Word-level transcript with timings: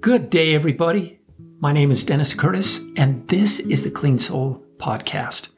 Good 0.00 0.30
day, 0.30 0.54
everybody. 0.54 1.18
My 1.58 1.74
name 1.74 1.90
is 1.90 2.04
Dennis 2.04 2.32
Curtis, 2.32 2.80
and 2.96 3.28
this 3.28 3.60
is 3.60 3.84
the 3.84 3.90
Clean 3.90 4.18
Soul 4.18 4.64
Podcast. 4.78 5.48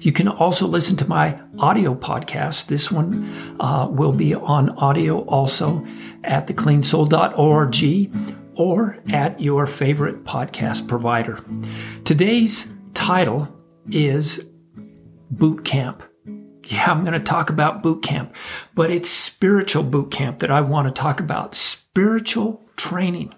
You 0.00 0.10
can 0.10 0.26
also 0.26 0.66
listen 0.66 0.96
to 0.96 1.08
my 1.08 1.40
audio 1.60 1.94
podcast. 1.94 2.66
This 2.66 2.90
one 2.90 3.32
uh, 3.60 3.86
will 3.88 4.10
be 4.10 4.34
on 4.34 4.70
audio 4.70 5.20
also 5.26 5.86
at 6.24 6.48
thecleansoul.org 6.48 8.12
or 8.56 8.98
at 9.10 9.40
your 9.40 9.64
favorite 9.68 10.24
podcast 10.24 10.88
provider. 10.88 11.38
Today's 12.04 12.72
title 12.94 13.48
is 13.92 14.44
Boot 15.30 15.64
Camp. 15.64 16.02
Yeah, 16.64 16.90
I'm 16.90 17.04
going 17.04 17.12
to 17.12 17.20
talk 17.20 17.48
about 17.48 17.84
boot 17.84 18.02
camp, 18.02 18.34
but 18.74 18.90
it's 18.90 19.08
spiritual 19.08 19.84
boot 19.84 20.10
camp 20.10 20.40
that 20.40 20.50
I 20.50 20.62
want 20.62 20.88
to 20.88 21.00
talk 21.00 21.20
about. 21.20 21.54
Spiritual 21.54 22.60
training. 22.74 23.32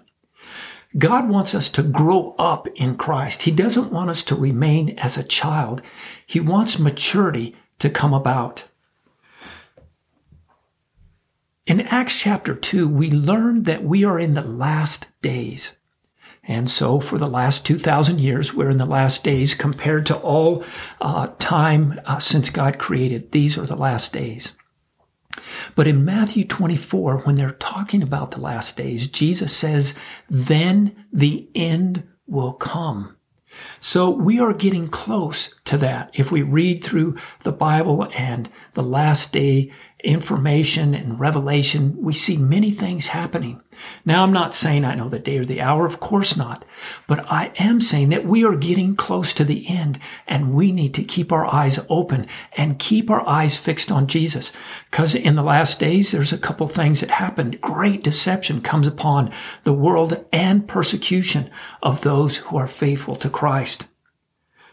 God 0.97 1.29
wants 1.29 1.53
us 1.53 1.69
to 1.71 1.83
grow 1.83 2.35
up 2.39 2.67
in 2.75 2.95
Christ. 2.95 3.43
He 3.43 3.51
doesn't 3.51 3.91
want 3.91 4.09
us 4.09 4.23
to 4.25 4.35
remain 4.35 4.97
as 4.99 5.17
a 5.17 5.23
child. 5.23 5.81
He 6.25 6.39
wants 6.39 6.79
maturity 6.79 7.55
to 7.79 7.89
come 7.89 8.13
about. 8.13 8.65
In 11.65 11.81
Acts 11.81 12.17
chapter 12.17 12.55
2, 12.55 12.87
we 12.87 13.11
learn 13.11 13.63
that 13.63 13.83
we 13.83 14.05
are 14.05 14.17
in 14.17 14.33
the 14.33 14.41
last 14.41 15.07
days. 15.21 15.75
And 16.41 16.69
so, 16.69 17.01
for 17.01 17.17
the 17.17 17.27
last 17.27 17.65
2,000 17.65 18.21
years, 18.21 18.53
we're 18.53 18.69
in 18.69 18.77
the 18.77 18.85
last 18.85 19.21
days 19.21 19.53
compared 19.53 20.05
to 20.05 20.15
all 20.15 20.63
uh, 21.01 21.27
time 21.39 21.99
uh, 22.05 22.19
since 22.19 22.49
God 22.49 22.79
created. 22.79 23.33
These 23.33 23.57
are 23.57 23.65
the 23.65 23.75
last 23.75 24.13
days. 24.13 24.53
But 25.75 25.87
in 25.87 26.05
Matthew 26.05 26.45
24, 26.45 27.19
when 27.19 27.35
they're 27.35 27.51
talking 27.51 28.01
about 28.01 28.31
the 28.31 28.41
last 28.41 28.77
days, 28.77 29.07
Jesus 29.07 29.55
says, 29.55 29.93
then 30.29 31.05
the 31.11 31.49
end 31.55 32.03
will 32.27 32.53
come. 32.53 33.15
So 33.79 34.09
we 34.09 34.39
are 34.39 34.53
getting 34.53 34.87
close 34.87 35.55
to 35.65 35.77
that. 35.77 36.11
If 36.13 36.31
we 36.31 36.41
read 36.41 36.83
through 36.83 37.15
the 37.43 37.51
Bible 37.51 38.07
and 38.13 38.49
the 38.73 38.83
last 38.83 39.33
day 39.33 39.71
information 40.03 40.93
and 40.93 41.19
revelation, 41.19 41.97
we 41.99 42.13
see 42.13 42.37
many 42.37 42.71
things 42.71 43.07
happening. 43.07 43.61
Now, 44.05 44.23
I'm 44.23 44.33
not 44.33 44.53
saying 44.53 44.85
I 44.85 44.95
know 44.95 45.09
the 45.09 45.19
day 45.19 45.37
or 45.37 45.45
the 45.45 45.61
hour, 45.61 45.85
of 45.85 45.99
course 45.99 46.37
not, 46.37 46.65
but 47.07 47.29
I 47.31 47.51
am 47.57 47.81
saying 47.81 48.09
that 48.09 48.25
we 48.25 48.43
are 48.45 48.55
getting 48.55 48.95
close 48.95 49.33
to 49.33 49.43
the 49.43 49.67
end 49.67 49.99
and 50.27 50.53
we 50.53 50.71
need 50.71 50.93
to 50.95 51.03
keep 51.03 51.31
our 51.31 51.45
eyes 51.45 51.79
open 51.89 52.27
and 52.55 52.79
keep 52.79 53.09
our 53.09 53.27
eyes 53.27 53.57
fixed 53.57 53.91
on 53.91 54.07
Jesus. 54.07 54.51
Because 54.89 55.15
in 55.15 55.35
the 55.35 55.43
last 55.43 55.79
days, 55.79 56.11
there's 56.11 56.33
a 56.33 56.37
couple 56.37 56.67
things 56.67 57.01
that 57.01 57.11
happened. 57.11 57.61
Great 57.61 58.03
deception 58.03 58.61
comes 58.61 58.87
upon 58.87 59.31
the 59.63 59.73
world 59.73 60.25
and 60.31 60.67
persecution 60.67 61.49
of 61.81 62.01
those 62.01 62.37
who 62.37 62.57
are 62.57 62.67
faithful 62.67 63.15
to 63.15 63.29
Christ. 63.29 63.87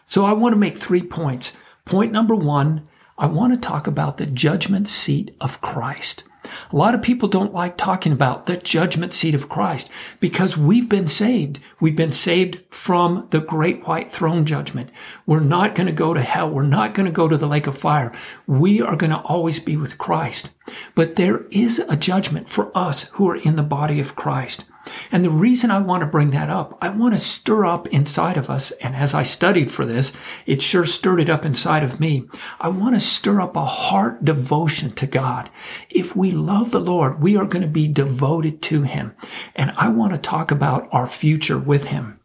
So 0.07 0.25
I 0.25 0.33
want 0.33 0.53
to 0.53 0.59
make 0.59 0.79
three 0.79 1.03
points. 1.03 1.55
Point 1.85 2.13
number 2.13 2.35
one, 2.35 2.89
I 3.17 3.27
want 3.27 3.53
to 3.53 3.69
talk 3.69 3.87
about 3.87 4.19
the 4.19 4.27
judgment 4.27 4.89
seat 4.89 5.37
of 5.41 5.61
Christ. 5.61 6.25
A 6.45 6.77
lot 6.77 6.95
of 6.95 7.03
people 7.03 7.29
don't 7.29 7.55
like 7.55 7.77
talking 7.77 8.13
about 8.13 8.47
the 8.47 8.57
judgment 8.57 9.13
seat 9.13 9.35
of 9.35 9.49
Christ 9.49 9.89
because 10.21 10.57
we've 10.57 10.89
been 10.89 11.09
saved. 11.09 11.61
We've 11.81 11.97
been 11.97 12.13
saved 12.13 12.61
from 12.71 13.27
the 13.31 13.41
great 13.41 13.87
white 13.87 14.11
throne 14.11 14.45
judgment. 14.45 14.91
We're 15.27 15.41
not 15.41 15.75
going 15.75 15.87
to 15.87 15.93
go 15.93 16.15
to 16.15 16.23
hell. 16.23 16.51
We're 16.51 16.63
not 16.63 16.95
going 16.95 17.07
to 17.07 17.13
go 17.13 17.29
to 17.29 17.37
the 17.37 17.47
lake 17.47 17.67
of 17.67 17.79
fire. 17.79 18.13
We 18.47 18.81
are 18.81 18.97
going 18.97 19.11
to 19.11 19.21
always 19.21 19.61
be 19.61 19.77
with 19.77 19.99
Christ. 19.99 20.51
But 20.95 21.17
there 21.17 21.47
is 21.51 21.79
a 21.89 21.97
judgment 21.97 22.49
for 22.49 22.77
us 22.77 23.05
who 23.13 23.29
are 23.29 23.37
in 23.37 23.57
the 23.57 23.63
body 23.63 24.01
of 24.01 24.17
Christ. 24.17 24.65
And 25.11 25.25
the 25.25 25.31
reason 25.31 25.71
I 25.71 25.79
want 25.79 26.01
to 26.03 26.07
bring 26.07 26.31
that 26.31 26.51
up, 26.51 26.77
I 26.81 26.91
want 26.91 27.15
to 27.15 27.19
stir 27.19 27.65
up 27.65 27.89
inside 27.89 28.37
of 28.37 28.51
us. 28.51 28.71
And 28.73 28.95
as 28.95 29.15
I 29.15 29.23
studied 29.23 29.71
for 29.71 29.85
this, 29.85 30.13
it 30.47 30.63
sure 30.63 30.85
stirred 30.85 31.21
it 31.21 31.31
up 31.31 31.45
inside 31.45 31.83
of 31.83 32.01
me. 32.01 32.29
I 32.61 32.69
want 32.69 32.95
to 32.95 33.01
stir 33.01 33.41
up 33.41 33.57
a 33.57 33.65
heart 33.65 34.25
devotion 34.25 34.93
to 34.93 35.07
God. 35.07 35.51
If 35.91 36.15
we 36.15 36.31
love 36.31 36.71
the 36.71 36.81
Lord, 36.81 37.23
we 37.23 37.37
are 37.37 37.47
going 37.47 37.63
to 37.63 37.69
be 37.69 37.89
devoted 37.89 38.63
to 38.63 38.83
Him. 38.83 39.15
And 39.55 39.73
I 39.77 39.89
want 39.89 40.13
to 40.13 40.19
talk 40.19 40.51
about 40.51 40.89
our 40.93 41.07
future 41.07 41.59
with 41.59 41.87
Him. 41.87 42.21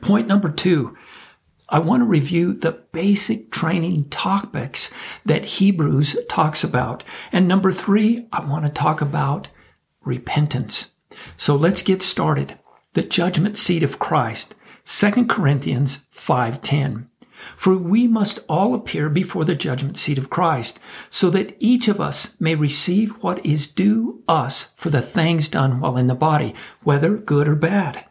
Point 0.00 0.26
number 0.26 0.50
two. 0.50 0.96
I 1.70 1.80
want 1.80 2.00
to 2.00 2.06
review 2.06 2.54
the 2.54 2.72
basic 2.92 3.50
training 3.50 4.08
topics 4.08 4.90
that 5.26 5.44
Hebrews 5.44 6.16
talks 6.28 6.64
about. 6.64 7.04
And 7.30 7.46
number 7.46 7.72
three, 7.72 8.26
I 8.32 8.42
want 8.42 8.64
to 8.64 8.70
talk 8.70 9.02
about 9.02 9.48
repentance. 10.02 10.92
So 11.36 11.56
let's 11.56 11.82
get 11.82 12.02
started. 12.02 12.58
The 12.94 13.02
judgment 13.02 13.58
seat 13.58 13.82
of 13.82 13.98
Christ. 13.98 14.54
2 14.84 15.26
Corinthians 15.26 16.00
5:10. 16.10 17.06
For 17.56 17.76
we 17.76 18.08
must 18.08 18.40
all 18.48 18.74
appear 18.74 19.08
before 19.08 19.44
the 19.44 19.54
judgment 19.54 19.96
seat 19.96 20.18
of 20.18 20.30
Christ, 20.30 20.80
so 21.08 21.30
that 21.30 21.56
each 21.60 21.86
of 21.86 22.00
us 22.00 22.34
may 22.40 22.54
receive 22.54 23.22
what 23.22 23.44
is 23.46 23.68
due 23.68 24.22
us 24.26 24.68
for 24.76 24.90
the 24.90 25.02
things 25.02 25.48
done 25.48 25.78
while 25.78 25.96
in 25.96 26.08
the 26.08 26.14
body, 26.14 26.54
whether 26.82 27.16
good 27.16 27.46
or 27.46 27.54
bad. 27.54 28.04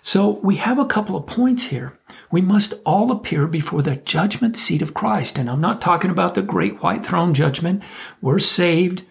So 0.00 0.40
we 0.42 0.56
have 0.56 0.78
a 0.78 0.86
couple 0.86 1.16
of 1.16 1.26
points 1.26 1.64
here. 1.64 1.98
We 2.30 2.40
must 2.40 2.74
all 2.84 3.10
appear 3.12 3.46
before 3.46 3.82
the 3.82 3.96
judgment 3.96 4.56
seat 4.56 4.82
of 4.82 4.94
Christ. 4.94 5.38
And 5.38 5.50
I'm 5.50 5.60
not 5.60 5.80
talking 5.80 6.10
about 6.10 6.34
the 6.34 6.42
great 6.42 6.82
white 6.82 7.04
throne 7.04 7.34
judgment. 7.34 7.82
We're 8.20 8.38
saved. 8.38 9.04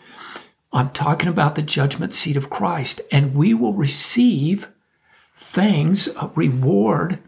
I'm 0.71 0.91
talking 0.91 1.29
about 1.29 1.55
the 1.55 1.61
judgment 1.61 2.13
seat 2.13 2.37
of 2.37 2.49
Christ, 2.49 3.01
and 3.11 3.33
we 3.33 3.53
will 3.53 3.73
receive 3.73 4.69
things, 5.37 6.07
a 6.09 6.31
reward, 6.35 7.19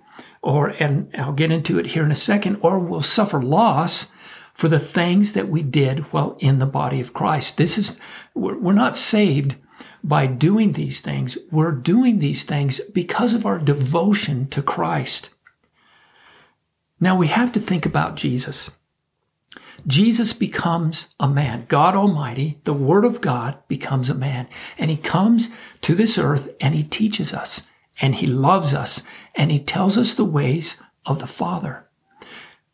or, 0.42 0.70
and 0.70 1.10
I'll 1.18 1.34
get 1.34 1.52
into 1.52 1.80
it 1.80 1.88
here 1.88 2.04
in 2.04 2.12
a 2.12 2.16
second, 2.16 2.58
or 2.62 2.80
we'll 2.80 3.02
suffer 3.02 3.42
loss 3.42 4.08
for 4.54 4.68
the 4.68 4.80
things 4.80 5.34
that 5.34 5.50
we 5.50 5.64
did 5.64 6.00
while 6.12 6.36
in 6.40 6.60
the 6.60 6.66
body 6.66 7.00
of 7.00 7.14
Christ. 7.14 7.58
This 7.58 7.78
is, 7.78 8.00
we're 8.36 8.74
not 8.74 8.96
saved 8.96 9.56
by 10.04 10.28
doing 10.28 10.74
these 10.74 11.00
things. 11.00 11.38
We're 11.52 11.72
doing 11.72 12.20
these 12.20 12.44
things 12.44 12.80
because 12.94 13.34
of 13.34 13.46
our 13.46 13.60
devotion 13.60 14.48
to 14.50 14.62
Christ. 14.62 15.30
Now 17.00 17.16
we 17.16 17.28
have 17.28 17.52
to 17.54 17.60
think 17.60 17.86
about 17.86 18.16
Jesus. 18.16 18.70
Jesus 19.88 20.34
becomes 20.34 21.08
a 21.20 21.28
man. 21.28 21.66
God 21.68 21.96
Almighty, 21.96 22.60
the 22.64 22.74
Word 22.74 23.06
of 23.06 23.22
God, 23.22 23.58
becomes 23.68 24.10
a 24.10 24.16
man. 24.16 24.48
And 24.78 24.92
He 24.92 24.98
comes 24.98 25.50
to 25.82 25.96
this 25.96 26.18
earth 26.18 26.50
and 26.60 26.76
He 26.76 26.84
teaches 26.84 27.34
us 27.34 27.68
and 28.02 28.16
He 28.16 28.28
loves 28.28 28.74
us 28.74 29.02
and 29.36 29.52
He 29.52 29.60
tells 29.60 29.98
us 29.98 30.14
the 30.14 30.26
ways 30.26 30.78
of 31.06 31.20
the 31.20 31.28
Father. 31.28 31.88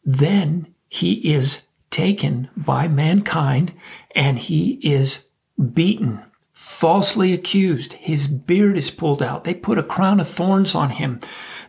Then 0.03 0.73
He 0.89 1.33
is 1.33 1.63
taken 1.89 2.49
by 2.55 2.87
mankind 2.87 3.73
and 4.15 4.39
He 4.39 4.79
is 4.83 5.25
beaten, 5.73 6.21
falsely 6.53 7.33
accused. 7.33 7.93
His 7.93 8.27
beard 8.27 8.77
is 8.77 8.91
pulled 8.91 9.23
out. 9.23 9.43
They 9.43 9.53
put 9.53 9.79
a 9.79 9.83
crown 9.83 10.19
of 10.19 10.27
thorns 10.27 10.75
on 10.75 10.91
Him. 10.91 11.19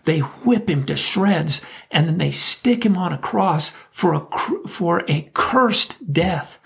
They 0.09 0.21
whip 0.21 0.71
him 0.71 0.87
to 0.87 0.97
shreds 0.97 1.61
and 1.91 2.09
then 2.09 2.17
they 2.17 2.31
stick 2.31 2.87
him 2.87 2.97
on 2.97 3.13
a 3.13 3.19
cross 3.19 3.75
for 3.91 4.15
a, 4.15 4.67
for 4.67 5.05
a 5.07 5.29
cursed 5.35 6.11
death. 6.11 6.59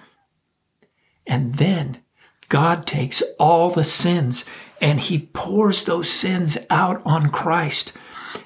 And 1.26 1.54
then 1.54 2.02
God 2.48 2.86
takes 2.86 3.20
all 3.40 3.70
the 3.70 3.82
sins 3.82 4.44
and 4.80 5.00
he 5.00 5.28
pours 5.32 5.82
those 5.82 6.08
sins 6.08 6.56
out 6.70 7.02
on 7.04 7.30
Christ. 7.30 7.92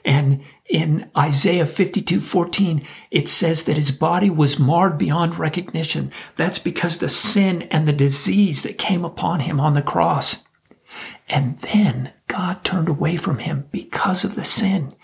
And 0.02 0.42
in 0.64 1.10
Isaiah 1.14 1.66
52, 1.66 2.18
14, 2.18 2.82
it 3.10 3.28
says 3.28 3.64
that 3.64 3.76
his 3.76 3.90
body 3.90 4.30
was 4.30 4.58
marred 4.58 4.96
beyond 4.96 5.38
recognition. 5.38 6.10
That's 6.36 6.58
because 6.58 6.96
the 6.96 7.10
sin 7.10 7.64
and 7.64 7.86
the 7.86 7.92
disease 7.92 8.62
that 8.62 8.78
came 8.78 9.04
upon 9.04 9.40
him 9.40 9.60
on 9.60 9.74
the 9.74 9.82
cross. 9.82 10.42
And 11.28 11.59
then 11.59 12.15
God 12.28 12.64
turned 12.64 12.88
away 12.88 13.16
from 13.16 13.38
him 13.38 13.68
because 13.70 14.24
of 14.24 14.34
the 14.34 14.44
sin. 14.44 14.94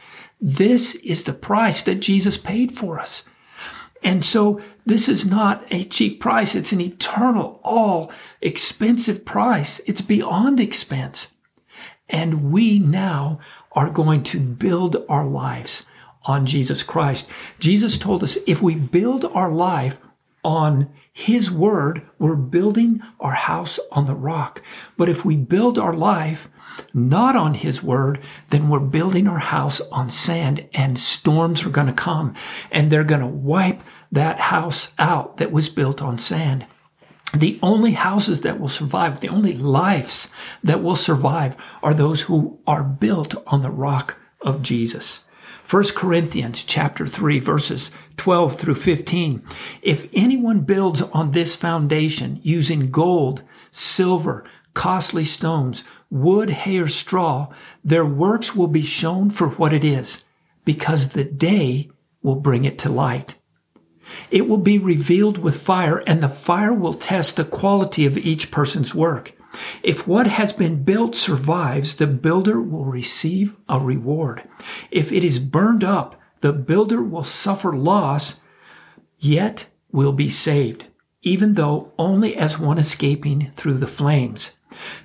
This 0.40 0.96
is 0.96 1.24
the 1.24 1.32
price 1.32 1.82
that 1.82 1.96
Jesus 1.96 2.36
paid 2.36 2.72
for 2.72 2.98
us. 2.98 3.24
And 4.02 4.24
so 4.24 4.60
this 4.84 5.08
is 5.08 5.24
not 5.24 5.64
a 5.70 5.84
cheap 5.84 6.20
price. 6.20 6.54
It's 6.54 6.72
an 6.72 6.80
eternal, 6.80 7.60
all 7.62 8.10
expensive 8.40 9.24
price. 9.24 9.80
It's 9.86 10.00
beyond 10.00 10.58
expense. 10.58 11.32
And 12.08 12.50
we 12.50 12.78
now 12.78 13.38
are 13.72 13.88
going 13.88 14.22
to 14.24 14.40
build 14.40 14.96
our 15.08 15.24
lives 15.24 15.86
on 16.24 16.46
Jesus 16.46 16.82
Christ. 16.82 17.28
Jesus 17.58 17.96
told 17.96 18.22
us 18.24 18.36
if 18.46 18.60
we 18.60 18.74
build 18.74 19.24
our 19.24 19.50
life 19.50 19.98
on 20.44 20.90
his 21.12 21.50
word, 21.50 22.02
we're 22.18 22.34
building 22.34 23.00
our 23.20 23.32
house 23.32 23.78
on 23.92 24.06
the 24.06 24.14
rock. 24.14 24.62
But 24.96 25.08
if 25.08 25.24
we 25.24 25.36
build 25.36 25.78
our 25.78 25.92
life 25.92 26.48
not 26.94 27.36
on 27.36 27.54
his 27.54 27.82
word, 27.82 28.20
then 28.50 28.68
we're 28.68 28.80
building 28.80 29.26
our 29.26 29.38
house 29.38 29.80
on 29.90 30.10
sand 30.10 30.68
and 30.74 30.98
storms 30.98 31.64
are 31.64 31.70
going 31.70 31.86
to 31.86 31.92
come 31.92 32.34
and 32.70 32.90
they're 32.90 33.04
going 33.04 33.20
to 33.20 33.26
wipe 33.26 33.80
that 34.10 34.38
house 34.38 34.92
out 34.98 35.38
that 35.38 35.52
was 35.52 35.68
built 35.68 36.02
on 36.02 36.18
sand. 36.18 36.66
The 37.34 37.58
only 37.62 37.92
houses 37.92 38.42
that 38.42 38.60
will 38.60 38.68
survive, 38.68 39.20
the 39.20 39.30
only 39.30 39.54
lives 39.54 40.28
that 40.62 40.82
will 40.82 40.96
survive 40.96 41.56
are 41.82 41.94
those 41.94 42.22
who 42.22 42.58
are 42.66 42.84
built 42.84 43.34
on 43.46 43.62
the 43.62 43.70
rock 43.70 44.16
of 44.42 44.62
Jesus. 44.62 45.24
1 45.68 45.84
Corinthians 45.94 46.64
chapter 46.64 47.06
3 47.06 47.38
verses 47.38 47.90
12 48.18 48.58
through 48.58 48.74
15. 48.74 49.42
If 49.80 50.06
anyone 50.12 50.60
builds 50.60 51.00
on 51.00 51.30
this 51.30 51.56
foundation 51.56 52.40
using 52.42 52.90
gold, 52.90 53.42
silver, 53.70 54.44
costly 54.74 55.24
stones, 55.24 55.84
wood, 56.12 56.50
hay, 56.50 56.78
or 56.78 56.88
straw, 56.88 57.48
their 57.82 58.04
works 58.04 58.54
will 58.54 58.68
be 58.68 58.82
shown 58.82 59.30
for 59.30 59.48
what 59.48 59.72
it 59.72 59.82
is, 59.82 60.24
because 60.64 61.08
the 61.08 61.24
day 61.24 61.90
will 62.22 62.36
bring 62.36 62.66
it 62.66 62.78
to 62.78 62.92
light. 62.92 63.34
It 64.30 64.46
will 64.46 64.58
be 64.58 64.78
revealed 64.78 65.38
with 65.38 65.62
fire, 65.62 65.98
and 66.06 66.22
the 66.22 66.28
fire 66.28 66.74
will 66.74 66.92
test 66.92 67.36
the 67.36 67.46
quality 67.46 68.04
of 68.04 68.18
each 68.18 68.50
person's 68.50 68.94
work. 68.94 69.32
If 69.82 70.06
what 70.06 70.26
has 70.26 70.52
been 70.52 70.84
built 70.84 71.16
survives, 71.16 71.96
the 71.96 72.06
builder 72.06 72.60
will 72.60 72.84
receive 72.84 73.56
a 73.66 73.80
reward. 73.80 74.46
If 74.90 75.12
it 75.12 75.24
is 75.24 75.38
burned 75.38 75.82
up, 75.82 76.20
the 76.42 76.52
builder 76.52 77.02
will 77.02 77.24
suffer 77.24 77.74
loss, 77.74 78.40
yet 79.18 79.68
will 79.90 80.12
be 80.12 80.28
saved, 80.28 80.88
even 81.22 81.54
though 81.54 81.92
only 81.98 82.36
as 82.36 82.58
one 82.58 82.78
escaping 82.78 83.52
through 83.56 83.78
the 83.78 83.86
flames. 83.86 84.56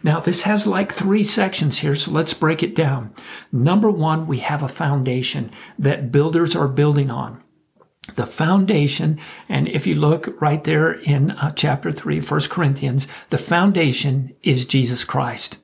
Now, 0.01 0.19
this 0.19 0.43
has 0.43 0.65
like 0.65 0.91
three 0.91 1.23
sections 1.23 1.79
here, 1.79 1.95
so 1.95 2.11
let's 2.11 2.33
break 2.33 2.63
it 2.63 2.75
down. 2.75 3.13
Number 3.51 3.89
one, 3.91 4.25
we 4.25 4.39
have 4.39 4.63
a 4.63 4.69
foundation 4.69 5.51
that 5.77 6.11
builders 6.11 6.55
are 6.55 6.67
building 6.67 7.11
on 7.11 7.43
the 8.15 8.25
foundation, 8.25 9.19
and 9.49 9.67
if 9.67 9.85
you 9.85 9.95
look 9.95 10.39
right 10.41 10.63
there 10.63 10.93
in 10.93 11.31
uh, 11.31 11.51
chapter 11.51 11.91
3, 11.91 12.21
1 12.21 12.39
Corinthians, 12.49 13.07
the 13.29 13.37
foundation 13.37 14.33
is 14.43 14.65
Jesus 14.65 15.03
Christ. 15.03 15.57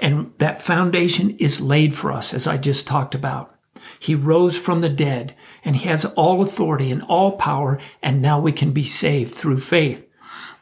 And 0.00 0.32
that 0.38 0.62
foundation 0.62 1.36
is 1.38 1.60
laid 1.60 1.94
for 1.94 2.12
us, 2.12 2.32
as 2.32 2.46
I 2.46 2.56
just 2.56 2.86
talked 2.86 3.14
about. 3.14 3.53
He 3.98 4.14
rose 4.14 4.58
from 4.58 4.80
the 4.80 4.88
dead, 4.88 5.34
and 5.64 5.76
he 5.76 5.88
has 5.88 6.04
all 6.04 6.42
authority 6.42 6.90
and 6.90 7.02
all 7.02 7.32
power, 7.32 7.78
and 8.02 8.20
now 8.20 8.40
we 8.40 8.52
can 8.52 8.72
be 8.72 8.84
saved 8.84 9.34
through 9.34 9.60
faith. 9.60 10.08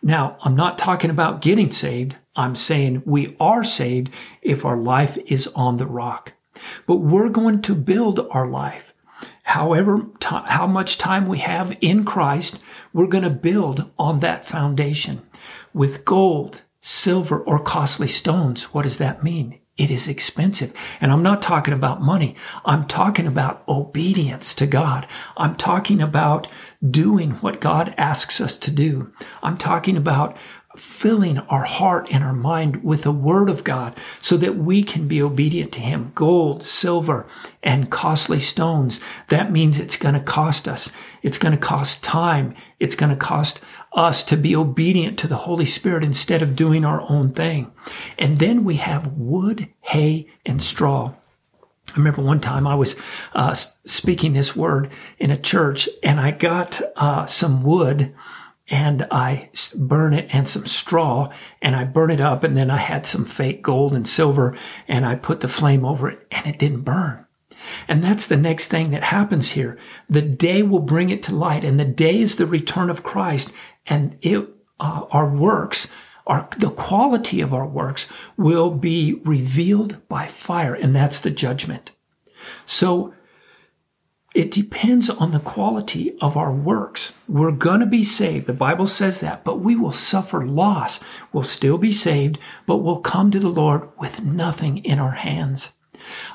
Now, 0.02 0.36
I'm 0.42 0.56
not 0.56 0.78
talking 0.78 1.10
about 1.10 1.42
getting 1.42 1.70
saved. 1.70 2.16
I'm 2.34 2.56
saying 2.56 3.02
we 3.04 3.36
are 3.38 3.64
saved 3.64 4.10
if 4.40 4.64
our 4.64 4.76
life 4.76 5.16
is 5.26 5.48
on 5.54 5.76
the 5.76 5.86
rock. 5.86 6.32
But 6.86 6.96
we're 6.96 7.28
going 7.28 7.62
to 7.62 7.74
build 7.74 8.26
our 8.30 8.46
life 8.46 8.92
however 9.52 10.06
t- 10.18 10.36
how 10.46 10.66
much 10.66 10.98
time 10.98 11.26
we 11.26 11.38
have 11.38 11.76
in 11.80 12.04
Christ, 12.04 12.60
we're 12.92 13.06
going 13.06 13.24
to 13.24 13.30
build 13.30 13.90
on 13.98 14.20
that 14.20 14.46
foundation 14.46 15.22
with 15.74 16.04
gold, 16.04 16.62
silver, 16.80 17.38
or 17.40 17.62
costly 17.62 18.08
stones. 18.08 18.64
What 18.72 18.82
does 18.82 18.98
that 18.98 19.22
mean? 19.22 19.58
It 19.78 19.90
is 19.90 20.06
expensive. 20.06 20.72
And 21.00 21.10
I'm 21.10 21.22
not 21.22 21.40
talking 21.40 21.72
about 21.72 22.02
money. 22.02 22.36
I'm 22.64 22.86
talking 22.86 23.26
about 23.26 23.62
obedience 23.66 24.54
to 24.56 24.66
God. 24.66 25.06
I'm 25.36 25.56
talking 25.56 26.02
about 26.02 26.46
doing 26.88 27.32
what 27.36 27.60
God 27.60 27.94
asks 27.96 28.40
us 28.40 28.56
to 28.58 28.70
do. 28.70 29.12
I'm 29.42 29.56
talking 29.56 29.96
about 29.96 30.36
filling 30.76 31.38
our 31.38 31.64
heart 31.64 32.08
and 32.10 32.24
our 32.24 32.32
mind 32.32 32.82
with 32.82 33.02
the 33.02 33.12
word 33.12 33.50
of 33.50 33.64
God 33.64 33.94
so 34.20 34.36
that 34.38 34.56
we 34.56 34.82
can 34.82 35.06
be 35.06 35.22
obedient 35.22 35.72
to 35.72 35.80
him. 35.80 36.12
Gold, 36.14 36.62
silver, 36.62 37.26
and 37.62 37.90
costly 37.90 38.40
stones. 38.40 39.00
That 39.28 39.52
means 39.52 39.78
it's 39.78 39.96
going 39.96 40.14
to 40.14 40.20
cost 40.20 40.66
us. 40.66 40.90
It's 41.22 41.38
going 41.38 41.52
to 41.52 41.58
cost 41.58 42.02
time. 42.02 42.54
It's 42.80 42.94
going 42.94 43.10
to 43.10 43.16
cost 43.16 43.60
us 43.94 44.24
to 44.24 44.36
be 44.36 44.56
obedient 44.56 45.18
to 45.18 45.28
the 45.28 45.36
Holy 45.36 45.64
Spirit 45.64 46.04
instead 46.04 46.42
of 46.42 46.56
doing 46.56 46.84
our 46.84 47.02
own 47.10 47.32
thing. 47.32 47.72
And 48.18 48.38
then 48.38 48.64
we 48.64 48.76
have 48.76 49.12
wood, 49.14 49.68
hay, 49.82 50.28
and 50.46 50.60
straw. 50.62 51.14
I 51.92 51.98
remember 51.98 52.22
one 52.22 52.40
time 52.40 52.66
I 52.66 52.74
was 52.74 52.96
uh, 53.34 53.54
speaking 53.84 54.32
this 54.32 54.56
word 54.56 54.90
in 55.18 55.30
a 55.30 55.36
church 55.36 55.88
and 56.02 56.18
I 56.18 56.30
got 56.30 56.80
uh, 56.96 57.26
some 57.26 57.62
wood 57.62 58.14
and 58.68 59.06
I 59.10 59.50
burn 59.76 60.14
it 60.14 60.28
and 60.30 60.48
some 60.48 60.64
straw 60.64 61.30
and 61.60 61.76
I 61.76 61.84
burn 61.84 62.10
it 62.10 62.20
up 62.20 62.44
and 62.44 62.56
then 62.56 62.70
I 62.70 62.78
had 62.78 63.06
some 63.06 63.26
fake 63.26 63.60
gold 63.60 63.92
and 63.92 64.08
silver 64.08 64.56
and 64.88 65.04
I 65.04 65.16
put 65.16 65.40
the 65.40 65.48
flame 65.48 65.84
over 65.84 66.08
it 66.08 66.26
and 66.30 66.46
it 66.46 66.58
didn't 66.58 66.82
burn. 66.82 67.26
And 67.88 68.02
that's 68.02 68.26
the 68.26 68.36
next 68.36 68.68
thing 68.68 68.90
that 68.90 69.04
happens 69.04 69.52
here. 69.52 69.78
The 70.08 70.22
day 70.22 70.62
will 70.62 70.80
bring 70.80 71.10
it 71.10 71.22
to 71.24 71.34
light 71.34 71.64
and 71.64 71.78
the 71.78 71.84
day 71.84 72.20
is 72.20 72.36
the 72.36 72.46
return 72.46 72.90
of 72.90 73.02
Christ 73.02 73.52
and 73.86 74.16
it, 74.22 74.48
uh, 74.80 75.06
our 75.10 75.28
works 75.28 75.88
our, 76.26 76.48
the 76.56 76.70
quality 76.70 77.40
of 77.40 77.52
our 77.52 77.66
works 77.66 78.06
will 78.36 78.70
be 78.70 79.14
revealed 79.24 80.06
by 80.08 80.28
fire 80.28 80.74
and 80.74 80.94
that's 80.94 81.18
the 81.20 81.30
judgment. 81.30 81.90
So 82.64 83.12
it 84.34 84.50
depends 84.50 85.10
on 85.10 85.32
the 85.32 85.40
quality 85.40 86.16
of 86.20 86.36
our 86.36 86.52
works. 86.52 87.12
We're 87.28 87.52
going 87.52 87.80
to 87.80 87.86
be 87.86 88.04
saved. 88.04 88.46
The 88.46 88.54
Bible 88.54 88.86
says 88.86 89.20
that, 89.20 89.44
but 89.44 89.60
we 89.60 89.76
will 89.76 89.92
suffer 89.92 90.46
loss. 90.46 91.00
We'll 91.32 91.42
still 91.42 91.76
be 91.76 91.92
saved, 91.92 92.38
but 92.66 92.78
we'll 92.78 93.00
come 93.00 93.30
to 93.30 93.38
the 93.38 93.48
Lord 93.48 93.88
with 93.98 94.22
nothing 94.22 94.78
in 94.78 94.98
our 94.98 95.12
hands. 95.12 95.72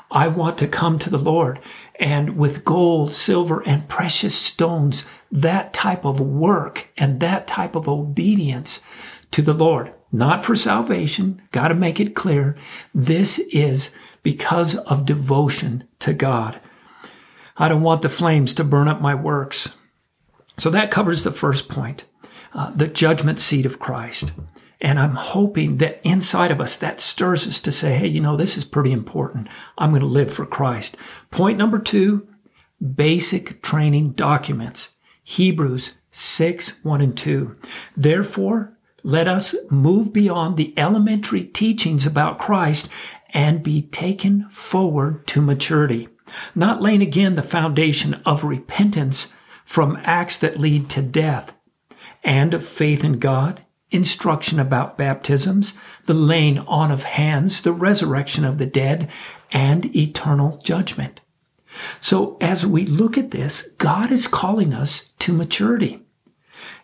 I 0.10 0.28
want 0.28 0.58
to 0.60 0.68
come 0.68 1.00
to 1.00 1.10
the 1.10 1.18
Lord 1.18 1.60
and 2.00 2.38
with 2.38 2.64
gold, 2.64 3.14
silver, 3.14 3.62
and 3.66 3.90
precious 3.90 4.36
stones, 4.36 5.06
that 5.32 5.74
type 5.74 6.06
of 6.06 6.20
work 6.20 6.90
and 6.98 7.20
that 7.20 7.48
type 7.48 7.76
of 7.76 7.88
obedience 7.88 8.82
to 9.32 9.42
the 9.42 9.54
Lord. 9.54 9.94
Not 10.12 10.46
for 10.46 10.56
salvation. 10.56 11.42
Got 11.52 11.70
to 11.70 11.76
make 11.76 12.00
it 12.00 12.16
clear. 12.16 12.56
This 12.94 13.40
is 13.40 13.94
because 14.24 14.76
of 14.76 15.06
devotion 15.06 15.88
to 16.00 16.14
God. 16.14 16.60
I 17.58 17.68
don't 17.68 17.82
want 17.82 18.02
the 18.02 18.10
flames 18.10 18.54
to 18.56 18.64
burn 18.64 18.88
up 18.88 19.02
my 19.02 19.16
works. 19.16 19.76
So 20.58 20.70
that 20.70 20.92
covers 20.92 21.24
the 21.24 21.32
first 21.32 21.68
point, 21.68 22.06
uh, 22.54 22.72
the 22.72 22.88
judgment 22.88 23.40
seat 23.40 23.66
of 23.66 23.80
Christ. 23.80 24.32
And 24.80 25.00
I'm 25.00 25.16
hoping 25.16 25.78
that 25.78 26.00
inside 26.04 26.52
of 26.52 26.62
us, 26.62 26.78
that 26.78 27.02
stirs 27.02 27.48
us 27.48 27.60
to 27.62 27.72
say, 27.72 27.96
hey, 27.96 28.08
you 28.08 28.22
know, 28.22 28.38
this 28.38 28.58
is 28.58 28.66
pretty 28.66 28.92
important. 28.92 29.48
I'm 29.78 29.90
going 29.90 30.02
to 30.02 30.08
live 30.08 30.32
for 30.32 30.46
Christ. 30.46 30.96
Point 31.32 31.58
number 31.58 31.80
two, 31.80 32.28
basic 32.96 33.62
training 33.64 34.12
documents. 34.12 34.96
Hebrews 35.24 35.98
6, 36.12 36.84
1 36.84 37.02
and 37.02 37.18
2. 37.18 37.56
Therefore, 37.96 38.78
let 39.04 39.28
us 39.28 39.56
move 39.70 40.14
beyond 40.14 40.58
the 40.58 40.74
elementary 40.78 41.44
teachings 41.44 42.06
about 42.06 42.40
Christ 42.40 42.88
and 43.32 43.64
be 43.64 43.82
taken 43.82 44.48
forward 44.50 45.26
to 45.28 45.42
maturity 45.42 46.08
not 46.56 46.82
laying 46.82 47.02
again 47.02 47.36
the 47.36 47.44
foundation 47.44 48.16
of 48.26 48.44
repentance 48.44 49.34
from 49.66 50.00
acts 50.04 50.40
that 50.40 50.60
lead 50.60 50.90
to 50.90 51.02
death, 51.02 51.56
and 52.24 52.54
of 52.54 52.68
faith 52.68 53.04
in 53.04 53.20
God, 53.20 53.62
instruction 53.92 54.60
about 54.60 54.98
baptisms, 54.98 55.74
the 56.06 56.14
laying 56.14 56.60
on 56.60 56.92
of 56.92 57.04
hands, 57.04 57.62
the 57.62 57.72
resurrection 57.72 58.44
of 58.44 58.58
the 58.58 58.66
dead, 58.66 59.10
and 59.52 59.96
eternal 59.96 60.58
judgment. 60.64 61.22
So 62.00 62.38
as 62.42 62.66
we 62.66 62.86
look 62.86 63.18
at 63.18 63.32
this, 63.32 63.70
God 63.78 64.12
is 64.12 64.28
calling 64.28 64.74
us 64.74 65.10
to 65.20 65.34
maturity. 65.34 66.04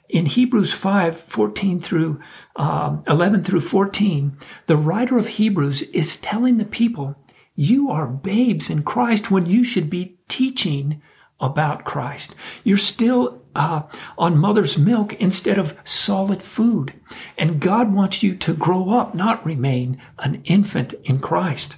In 0.10 0.27
Hebrews 0.27 0.74
5, 0.74 1.17
14 1.22 1.79
through 1.79 2.19
uh, 2.55 2.98
11 3.07 3.43
through 3.43 3.62
14, 3.62 4.38
the 4.67 4.77
writer 4.77 5.17
of 5.17 5.27
Hebrews 5.27 5.81
is 5.83 6.17
telling 6.17 6.57
the 6.57 6.65
people 6.65 7.17
you 7.55 7.89
are 7.89 8.07
babes 8.07 8.69
in 8.69 8.83
Christ 8.83 9.31
when 9.31 9.45
you 9.45 9.63
should 9.63 9.89
be 9.89 10.17
teaching 10.27 11.01
about 11.39 11.83
Christ. 11.83 12.36
You're 12.63 12.77
still 12.77 13.43
uh, 13.55 13.83
on 14.17 14.38
mother's 14.38 14.77
milk 14.77 15.13
instead 15.13 15.57
of 15.57 15.77
solid 15.83 16.41
food. 16.41 16.93
And 17.38 17.60
God 17.60 17.93
wants 17.93 18.24
you 18.24 18.36
to 18.36 18.53
grow 18.53 18.89
up, 18.89 19.13
not 19.13 19.45
remain 19.45 20.01
an 20.19 20.41
infant 20.45 20.93
in 21.03 21.19
Christ. 21.19 21.77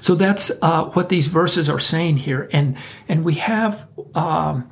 So 0.00 0.14
that's 0.14 0.50
uh, 0.62 0.84
what 0.86 1.08
these 1.08 1.28
verses 1.28 1.68
are 1.68 1.78
saying 1.78 2.18
here. 2.18 2.48
And, 2.52 2.76
and 3.08 3.24
we 3.24 3.34
have 3.34 3.88
um, 4.14 4.70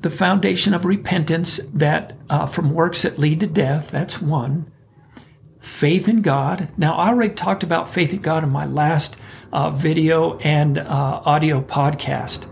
the 0.00 0.10
foundation 0.10 0.74
of 0.74 0.84
repentance 0.84 1.60
that 1.72 2.16
uh, 2.28 2.46
from 2.46 2.72
works 2.72 3.02
that 3.02 3.18
lead 3.18 3.40
to 3.40 3.46
death. 3.46 3.90
That's 3.90 4.20
one 4.20 4.72
faith 5.60 6.06
in 6.08 6.22
God. 6.22 6.68
Now, 6.76 6.94
I 6.94 7.08
already 7.08 7.34
talked 7.34 7.64
about 7.64 7.90
faith 7.90 8.12
in 8.12 8.22
God 8.22 8.44
in 8.44 8.50
my 8.50 8.66
last 8.66 9.16
uh, 9.52 9.70
video 9.70 10.38
and 10.38 10.78
uh, 10.78 11.22
audio 11.24 11.60
podcast. 11.60 12.46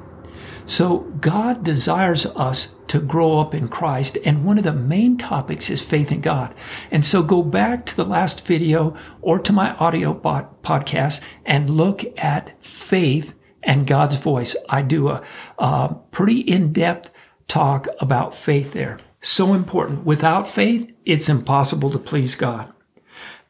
So, 0.66 1.00
God 1.20 1.62
desires 1.62 2.26
us 2.26 2.74
to 2.88 3.00
grow 3.00 3.38
up 3.38 3.54
in 3.54 3.68
Christ, 3.68 4.16
and 4.24 4.44
one 4.44 4.56
of 4.56 4.64
the 4.64 4.72
main 4.72 5.18
topics 5.18 5.68
is 5.68 5.82
faith 5.82 6.10
in 6.10 6.20
God. 6.20 6.54
And 6.90 7.04
so, 7.04 7.22
go 7.22 7.42
back 7.42 7.84
to 7.86 7.96
the 7.96 8.04
last 8.04 8.46
video 8.46 8.96
or 9.20 9.38
to 9.38 9.52
my 9.52 9.74
audio 9.76 10.14
podcast 10.14 11.20
and 11.44 11.70
look 11.70 12.02
at 12.16 12.64
faith 12.64 13.34
and 13.62 13.86
God's 13.86 14.16
voice. 14.16 14.56
I 14.68 14.82
do 14.82 15.08
a, 15.08 15.22
a 15.58 15.96
pretty 16.10 16.40
in 16.40 16.72
depth 16.72 17.10
talk 17.48 17.88
about 18.00 18.34
faith 18.34 18.72
there. 18.72 19.00
So 19.20 19.54
important. 19.54 20.04
Without 20.04 20.48
faith, 20.48 20.92
it's 21.04 21.28
impossible 21.28 21.90
to 21.90 21.98
please 21.98 22.34
God. 22.34 22.72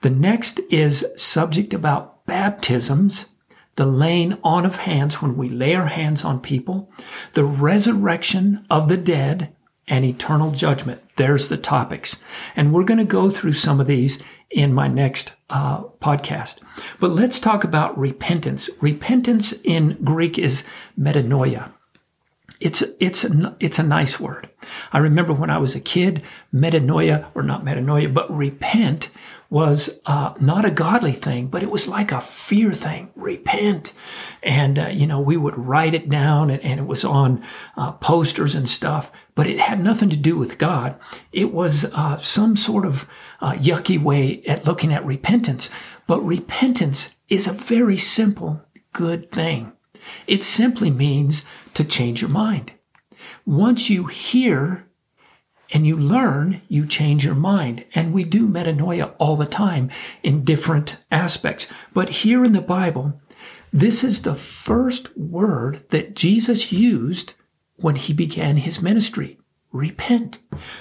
The 0.00 0.11
next 0.11 0.61
is 0.71 1.06
subject 1.16 1.75
about 1.75 2.26
baptisms, 2.26 3.30
the 3.76 3.87
laying 3.87 4.38
on 4.43 4.64
of 4.64 4.76
hands 4.76 5.21
when 5.21 5.37
we 5.37 5.49
lay 5.49 5.75
our 5.75 5.87
hands 5.87 6.25
on 6.25 6.40
people, 6.40 6.90
the 7.33 7.45
resurrection 7.45 8.64
of 8.71 8.88
the 8.88 8.97
dead, 8.97 9.54
and 9.87 10.04
eternal 10.04 10.50
judgment. 10.50 11.02
There's 11.16 11.49
the 11.49 11.57
topics. 11.57 12.21
And 12.57 12.73
we're 12.73 12.85
going 12.85 12.99
to 12.99 13.04
go 13.04 13.31
through 13.31 13.52
some 13.52 13.81
of 13.81 13.87
these 13.87 14.23
in 14.50 14.73
my 14.73 14.88
next 14.88 15.35
uh, 15.50 15.83
podcast. 16.00 16.59
But 17.00 17.11
let's 17.11 17.38
talk 17.38 17.64
about 17.64 17.99
repentance. 17.99 18.71
Repentance 18.81 19.52
in 19.64 19.99
Greek 20.02 20.38
is 20.38 20.64
metanoia. 20.99 21.73
It's 22.61 22.83
it's 23.00 23.26
it's 23.61 23.78
a 23.78 23.83
nice 23.83 24.19
word. 24.19 24.49
I 24.93 24.99
remember 24.99 25.33
when 25.35 25.50
I 25.50 25.59
was 25.59 25.75
a 25.75 25.81
kid, 25.81 26.23
metanoia 26.52 27.26
or 27.35 27.43
not 27.43 27.64
metanoia, 27.64 28.14
but 28.14 28.35
repent 28.35 29.11
was 29.51 30.01
uh, 30.07 30.35
not 30.41 30.65
a 30.65 30.71
godly 30.71 31.13
thing, 31.13 31.47
but 31.47 31.63
it 31.63 31.71
was 31.71 31.87
like 31.87 32.13
a 32.13 32.21
fear 32.21 32.73
thing. 32.73 33.11
Repent, 33.15 33.93
and 34.43 34.79
uh, 34.79 34.89
you 34.89 35.07
know 35.07 35.21
we 35.21 35.37
would 35.37 35.57
write 35.57 35.95
it 35.95 36.09
down, 36.09 36.51
and, 36.51 36.63
and 36.63 36.81
it 36.81 36.87
was 36.87 37.05
on 37.05 37.45
uh, 37.77 37.93
posters 37.93 38.55
and 38.55 38.69
stuff. 38.69 39.13
But 39.35 39.47
it 39.47 39.61
had 39.61 39.83
nothing 39.83 40.11
to 40.11 40.17
do 40.17 40.37
with 40.37 40.59
God. 40.59 40.99
It 41.33 41.53
was 41.53 41.85
uh, 41.93 42.19
some 42.21 42.57
sort 42.57 42.87
of 42.87 43.09
uh, 43.41 43.53
yucky 43.53 44.01
way 44.01 44.43
at 44.47 44.65
looking 44.65 44.93
at 44.93 45.05
repentance. 45.05 45.71
But 46.07 46.25
repentance 46.25 47.15
is 47.29 47.47
a 47.47 47.53
very 47.53 47.97
simple, 47.97 48.63
good 48.93 49.31
thing. 49.31 49.73
It 50.27 50.45
simply 50.45 50.91
means 50.91 51.45
to 51.75 51.85
change 51.85 52.21
your 52.21 52.31
mind. 52.31 52.73
Once 53.47 53.91
you 53.91 54.07
hear 54.07 54.84
and 55.75 55.85
you 55.85 55.97
learn, 55.97 56.62
you 56.69 56.87
change 56.87 57.25
your 57.25 57.35
mind. 57.35 57.85
And 57.97 58.14
we 58.14 58.23
do 58.23 58.49
metanoia 58.49 59.12
all 59.19 59.37
the 59.37 59.45
time 59.45 59.90
in 60.23 60.45
different 60.45 60.99
aspects. 61.11 61.66
But 61.93 62.11
here 62.11 62.45
in 62.45 62.52
the 62.52 62.61
Bible, 62.61 63.21
this 63.73 64.04
is 64.04 64.23
the 64.23 64.37
first 64.37 65.14
word 65.19 65.83
that 65.90 66.14
Jesus 66.14 66.73
used 66.73 67.35
when 67.75 67.97
he 67.97 68.12
began 68.12 68.59
his 68.59 68.81
ministry. 68.81 69.37
Repent. 69.73 70.38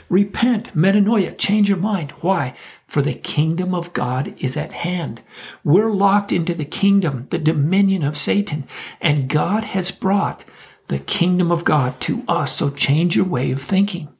Repent. 0.09 0.75
Metanoia. 0.77 1.35
Change 1.39 1.69
your 1.69 1.79
mind. 1.79 2.11
Why? 2.21 2.55
For 2.85 3.01
the 3.01 3.15
kingdom 3.15 3.73
of 3.73 3.93
God 3.93 4.35
is 4.37 4.55
at 4.55 4.71
hand. 4.71 5.23
We're 5.63 5.91
locked 5.91 6.31
into 6.31 6.53
the 6.53 6.65
kingdom, 6.65 7.25
the 7.31 7.39
dominion 7.39 8.03
of 8.03 8.15
Satan, 8.15 8.67
and 9.01 9.27
God 9.27 9.63
has 9.63 9.89
brought 9.89 10.45
the 10.89 10.99
kingdom 10.99 11.51
of 11.51 11.63
God 11.63 11.99
to 12.01 12.23
us. 12.27 12.55
So 12.55 12.69
change 12.69 13.15
your 13.15 13.25
way 13.25 13.49
of 13.49 13.59
thinking. 13.59 14.12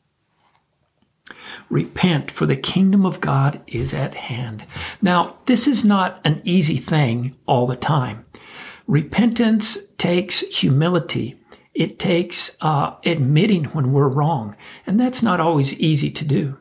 Repent, 1.70 2.32
for 2.32 2.46
the 2.46 2.56
kingdom 2.56 3.06
of 3.06 3.22
God 3.22 3.62
is 3.68 3.94
at 3.94 4.16
hand. 4.16 4.66
Now, 5.02 5.38
this 5.46 5.68
is 5.68 5.86
not 5.86 6.20
an 6.24 6.42
easy 6.44 6.78
thing 6.78 7.36
all 7.46 7.68
the 7.68 7.76
time. 7.76 8.26
Repentance 8.88 9.78
takes 9.98 10.42
humility. 10.42 11.40
It 11.74 11.98
takes 12.00 12.56
uh, 12.62 12.96
admitting 13.06 13.66
when 13.66 13.94
we're 13.94 14.08
wrong, 14.08 14.56
and 14.86 15.00
that's 15.00 15.24
not 15.24 15.40
always 15.40 15.74
easy 15.80 16.12
to 16.12 16.26
do. 16.26 16.58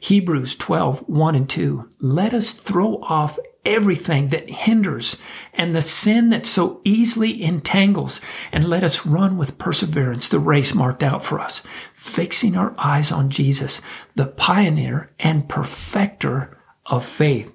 Hebrews 0.00 0.56
12, 0.56 1.00
1 1.08 1.34
and 1.34 1.48
2. 1.48 1.88
Let 2.00 2.32
us 2.32 2.52
throw 2.52 2.96
off 3.02 3.38
everything 3.68 4.26
that 4.26 4.48
hinders 4.48 5.18
and 5.52 5.76
the 5.76 5.82
sin 5.82 6.30
that 6.30 6.46
so 6.46 6.80
easily 6.82 7.42
entangles, 7.42 8.20
and 8.50 8.64
let 8.64 8.82
us 8.82 9.06
run 9.06 9.36
with 9.36 9.58
perseverance 9.58 10.28
the 10.28 10.40
race 10.40 10.74
marked 10.74 11.02
out 11.02 11.24
for 11.24 11.38
us, 11.38 11.62
fixing 11.92 12.56
our 12.56 12.74
eyes 12.78 13.12
on 13.12 13.28
Jesus, 13.30 13.82
the 14.16 14.26
pioneer 14.26 15.12
and 15.20 15.48
perfecter 15.48 16.58
of 16.86 17.04
faith. 17.04 17.54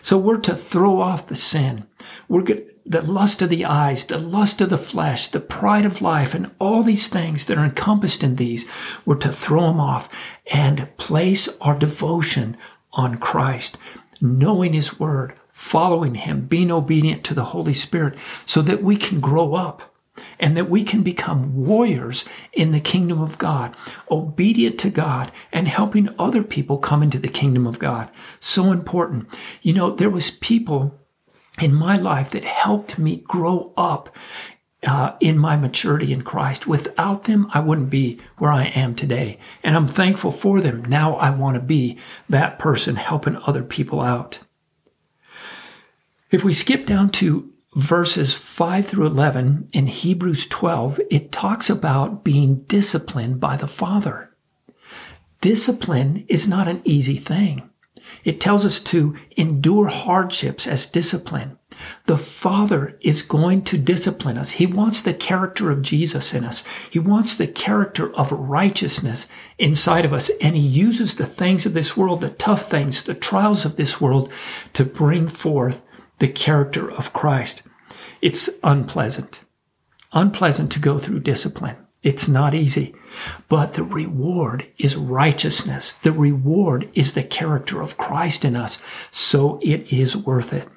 So 0.00 0.16
we're 0.16 0.38
to 0.38 0.54
throw 0.54 1.00
off 1.00 1.26
the 1.26 1.34
sin. 1.34 1.86
We're 2.28 2.42
good, 2.42 2.74
the 2.86 3.04
lust 3.04 3.42
of 3.42 3.50
the 3.50 3.64
eyes, 3.64 4.06
the 4.06 4.18
lust 4.18 4.60
of 4.60 4.70
the 4.70 4.78
flesh, 4.78 5.28
the 5.28 5.40
pride 5.40 5.84
of 5.84 6.00
life, 6.00 6.34
and 6.34 6.50
all 6.58 6.82
these 6.82 7.08
things 7.08 7.44
that 7.44 7.58
are 7.58 7.64
encompassed 7.64 8.24
in 8.24 8.36
these. 8.36 8.66
We're 9.04 9.16
to 9.16 9.32
throw 9.32 9.62
them 9.62 9.80
off 9.80 10.08
and 10.46 10.96
place 10.96 11.48
our 11.60 11.78
devotion 11.78 12.56
on 12.92 13.18
Christ, 13.18 13.76
knowing 14.20 14.72
His 14.72 14.98
Word, 14.98 15.34
following 15.58 16.14
Him, 16.14 16.46
being 16.46 16.70
obedient 16.70 17.24
to 17.24 17.34
the 17.34 17.46
Holy 17.46 17.74
Spirit 17.74 18.16
so 18.46 18.62
that 18.62 18.80
we 18.80 18.96
can 18.96 19.18
grow 19.18 19.54
up 19.54 19.92
and 20.38 20.56
that 20.56 20.70
we 20.70 20.84
can 20.84 21.02
become 21.02 21.66
warriors 21.66 22.24
in 22.52 22.70
the 22.70 22.78
kingdom 22.78 23.20
of 23.20 23.38
God, 23.38 23.74
obedient 24.08 24.78
to 24.78 24.88
God 24.88 25.32
and 25.52 25.66
helping 25.66 26.14
other 26.16 26.44
people 26.44 26.78
come 26.78 27.02
into 27.02 27.18
the 27.18 27.26
kingdom 27.26 27.66
of 27.66 27.80
God. 27.80 28.08
So 28.38 28.70
important. 28.70 29.28
You 29.60 29.74
know, 29.74 29.90
there 29.90 30.08
was 30.08 30.30
people 30.30 30.96
in 31.60 31.74
my 31.74 31.96
life 31.96 32.30
that 32.30 32.44
helped 32.44 32.96
me 32.96 33.16
grow 33.16 33.72
up 33.76 34.14
uh, 34.86 35.16
in 35.18 35.36
my 35.36 35.56
maturity 35.56 36.12
in 36.12 36.22
Christ. 36.22 36.68
Without 36.68 37.24
them, 37.24 37.48
I 37.52 37.58
wouldn't 37.58 37.90
be 37.90 38.20
where 38.36 38.52
I 38.52 38.66
am 38.66 38.94
today. 38.94 39.40
And 39.64 39.74
I'm 39.74 39.88
thankful 39.88 40.30
for 40.30 40.60
them. 40.60 40.84
Now 40.84 41.16
I 41.16 41.30
want 41.30 41.56
to 41.56 41.60
be 41.60 41.98
that 42.28 42.60
person 42.60 42.94
helping 42.94 43.36
other 43.38 43.64
people 43.64 44.00
out. 44.00 44.38
If 46.30 46.44
we 46.44 46.52
skip 46.52 46.84
down 46.84 47.08
to 47.12 47.50
verses 47.74 48.34
5 48.34 48.86
through 48.86 49.06
11 49.06 49.70
in 49.72 49.86
Hebrews 49.86 50.46
12, 50.48 51.00
it 51.10 51.32
talks 51.32 51.70
about 51.70 52.22
being 52.22 52.64
disciplined 52.64 53.40
by 53.40 53.56
the 53.56 53.66
Father. 53.66 54.30
Discipline 55.40 56.26
is 56.28 56.46
not 56.46 56.68
an 56.68 56.82
easy 56.84 57.16
thing. 57.16 57.70
It 58.24 58.42
tells 58.42 58.66
us 58.66 58.78
to 58.80 59.16
endure 59.38 59.86
hardships 59.86 60.66
as 60.66 60.84
discipline. 60.84 61.58
The 62.04 62.18
Father 62.18 62.98
is 63.00 63.22
going 63.22 63.62
to 63.64 63.78
discipline 63.78 64.36
us. 64.36 64.50
He 64.52 64.66
wants 64.66 65.00
the 65.00 65.14
character 65.14 65.70
of 65.70 65.80
Jesus 65.80 66.34
in 66.34 66.44
us. 66.44 66.62
He 66.90 66.98
wants 66.98 67.36
the 67.36 67.46
character 67.46 68.14
of 68.14 68.32
righteousness 68.32 69.28
inside 69.58 70.04
of 70.04 70.12
us. 70.12 70.30
And 70.42 70.56
He 70.56 70.66
uses 70.66 71.14
the 71.14 71.26
things 71.26 71.64
of 71.64 71.72
this 71.72 71.96
world, 71.96 72.20
the 72.20 72.30
tough 72.30 72.68
things, 72.70 73.02
the 73.02 73.14
trials 73.14 73.64
of 73.64 73.76
this 73.76 73.98
world 73.98 74.30
to 74.74 74.84
bring 74.84 75.28
forth 75.28 75.82
the 76.18 76.28
character 76.28 76.90
of 76.90 77.12
Christ. 77.12 77.62
It's 78.20 78.50
unpleasant. 78.62 79.40
Unpleasant 80.12 80.72
to 80.72 80.80
go 80.80 80.98
through 80.98 81.20
discipline. 81.20 81.76
It's 82.02 82.28
not 82.28 82.54
easy. 82.54 82.94
But 83.48 83.74
the 83.74 83.84
reward 83.84 84.66
is 84.78 84.96
righteousness. 84.96 85.92
The 85.92 86.12
reward 86.12 86.88
is 86.94 87.12
the 87.12 87.22
character 87.22 87.80
of 87.80 87.96
Christ 87.96 88.44
in 88.44 88.56
us. 88.56 88.80
So 89.10 89.58
it 89.62 89.92
is 89.92 90.16
worth 90.16 90.52
it. 90.52 90.68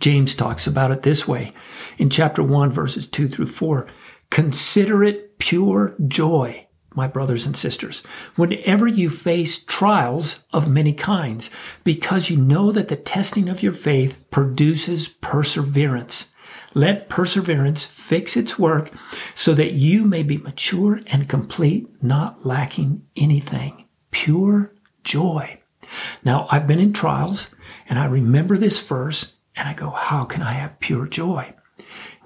James 0.00 0.34
talks 0.34 0.66
about 0.66 0.90
it 0.90 1.02
this 1.02 1.26
way 1.26 1.52
in 1.98 2.10
chapter 2.10 2.42
1, 2.42 2.72
verses 2.72 3.06
2 3.06 3.28
through 3.28 3.46
4. 3.46 3.86
Consider 4.30 5.04
it 5.04 5.38
pure 5.38 5.94
joy 6.06 6.63
my 6.96 7.06
brothers 7.06 7.46
and 7.46 7.56
sisters, 7.56 8.02
whenever 8.36 8.86
you 8.86 9.10
face 9.10 9.58
trials 9.58 10.44
of 10.52 10.68
many 10.68 10.92
kinds, 10.92 11.50
because 11.82 12.30
you 12.30 12.36
know 12.36 12.72
that 12.72 12.88
the 12.88 12.96
testing 12.96 13.48
of 13.48 13.62
your 13.62 13.72
faith 13.72 14.18
produces 14.30 15.08
perseverance. 15.08 16.28
Let 16.74 17.08
perseverance 17.08 17.84
fix 17.84 18.36
its 18.36 18.58
work 18.58 18.92
so 19.34 19.54
that 19.54 19.72
you 19.72 20.04
may 20.04 20.22
be 20.22 20.38
mature 20.38 21.00
and 21.06 21.28
complete, 21.28 21.88
not 22.02 22.44
lacking 22.44 23.06
anything. 23.16 23.84
Pure 24.10 24.72
joy. 25.04 25.60
Now, 26.24 26.46
I've 26.50 26.66
been 26.66 26.80
in 26.80 26.92
trials 26.92 27.54
and 27.88 27.98
I 27.98 28.06
remember 28.06 28.56
this 28.56 28.82
verse 28.82 29.34
and 29.54 29.68
I 29.68 29.74
go, 29.74 29.90
how 29.90 30.24
can 30.24 30.42
I 30.42 30.52
have 30.52 30.80
pure 30.80 31.06
joy? 31.06 31.54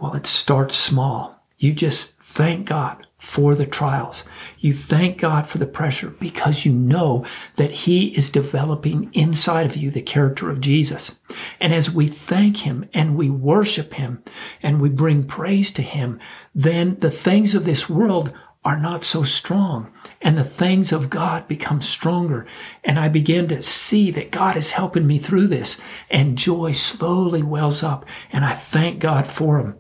Well, 0.00 0.14
it 0.14 0.26
starts 0.26 0.76
small. 0.76 1.44
You 1.58 1.72
just 1.72 2.18
thank 2.20 2.66
God 2.68 3.07
for 3.28 3.54
the 3.54 3.66
trials. 3.66 4.24
You 4.58 4.72
thank 4.72 5.18
God 5.18 5.46
for 5.46 5.58
the 5.58 5.66
pressure 5.66 6.08
because 6.08 6.64
you 6.64 6.72
know 6.72 7.26
that 7.56 7.70
He 7.70 8.06
is 8.16 8.30
developing 8.30 9.10
inside 9.12 9.66
of 9.66 9.76
you 9.76 9.90
the 9.90 10.00
character 10.00 10.48
of 10.48 10.62
Jesus. 10.62 11.18
And 11.60 11.74
as 11.74 11.90
we 11.90 12.06
thank 12.08 12.56
Him 12.56 12.88
and 12.94 13.18
we 13.18 13.28
worship 13.28 13.92
Him 13.92 14.22
and 14.62 14.80
we 14.80 14.88
bring 14.88 15.24
praise 15.24 15.70
to 15.72 15.82
Him, 15.82 16.18
then 16.54 16.96
the 17.00 17.10
things 17.10 17.54
of 17.54 17.64
this 17.64 17.86
world 17.86 18.32
are 18.64 18.78
not 18.78 19.04
so 19.04 19.22
strong 19.22 19.92
and 20.22 20.38
the 20.38 20.42
things 20.42 20.90
of 20.90 21.10
God 21.10 21.46
become 21.46 21.82
stronger. 21.82 22.46
And 22.82 22.98
I 22.98 23.08
begin 23.08 23.46
to 23.48 23.60
see 23.60 24.10
that 24.12 24.30
God 24.30 24.56
is 24.56 24.70
helping 24.70 25.06
me 25.06 25.18
through 25.18 25.48
this 25.48 25.78
and 26.08 26.38
joy 26.38 26.72
slowly 26.72 27.42
wells 27.42 27.82
up 27.82 28.06
and 28.32 28.46
I 28.46 28.54
thank 28.54 29.00
God 29.00 29.26
for 29.26 29.58
Him. 29.58 29.76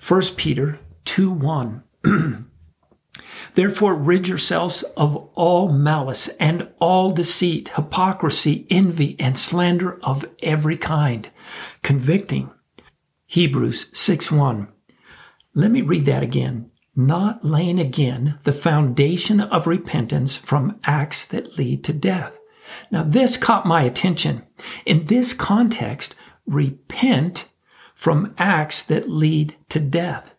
1 0.00 0.22
Peter 0.36 0.78
2 1.04 1.30
1 1.30 1.82
Therefore, 3.54 3.94
rid 3.94 4.28
yourselves 4.28 4.82
of 4.96 5.16
all 5.34 5.72
malice 5.72 6.28
and 6.38 6.68
all 6.78 7.10
deceit, 7.10 7.70
hypocrisy, 7.74 8.66
envy, 8.70 9.16
and 9.18 9.36
slander 9.36 9.98
of 10.02 10.24
every 10.42 10.76
kind, 10.76 11.28
convicting. 11.82 12.50
Hebrews 13.26 13.88
6 13.92 14.30
1. 14.30 14.68
Let 15.54 15.70
me 15.70 15.82
read 15.82 16.06
that 16.06 16.22
again. 16.22 16.70
not 16.94 17.44
laying 17.44 17.78
again 17.78 18.38
the 18.42 18.52
foundation 18.52 19.40
of 19.40 19.66
repentance 19.68 20.36
from 20.36 20.80
acts 20.84 21.24
that 21.26 21.56
lead 21.56 21.84
to 21.84 21.92
death. 21.92 22.38
Now, 22.90 23.04
this 23.04 23.36
caught 23.36 23.66
my 23.66 23.82
attention. 23.82 24.44
In 24.84 25.06
this 25.06 25.32
context, 25.32 26.14
repent 26.46 27.48
from 27.94 28.34
acts 28.36 28.82
that 28.84 29.08
lead 29.08 29.56
to 29.68 29.78
death. 29.78 30.34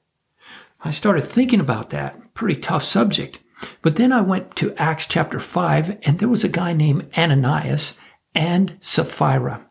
I 0.81 0.91
started 0.91 1.25
thinking 1.25 1.59
about 1.59 1.89
that. 1.89 2.33
Pretty 2.33 2.59
tough 2.59 2.83
subject. 2.83 3.39
But 3.81 3.97
then 3.97 4.13
I 4.13 4.21
went 4.21 4.55
to 4.57 4.73
Acts 4.77 5.05
chapter 5.05 5.39
5, 5.39 5.97
and 6.03 6.19
there 6.19 6.29
was 6.29 6.43
a 6.43 6.49
guy 6.49 6.73
named 6.73 7.09
Ananias 7.17 7.97
and 8.33 8.77
Sapphira. 8.79 9.65